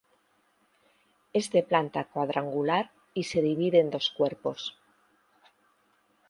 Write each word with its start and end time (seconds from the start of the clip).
Es 1.31 1.51
de 1.51 1.61
planta 1.61 2.05
cuadrangular 2.05 2.89
y 3.13 3.25
se 3.25 3.39
divide 3.43 3.79
en 3.79 3.91
dos 3.91 4.09
cuerpos. 4.17 4.75